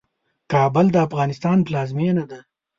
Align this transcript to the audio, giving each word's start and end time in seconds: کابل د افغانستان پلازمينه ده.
کابل 0.53 0.85
د 0.91 0.97
افغانستان 1.07 1.57
پلازمينه 1.67 2.23
ده. 2.31 2.39